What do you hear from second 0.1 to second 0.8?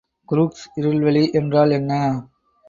Crookes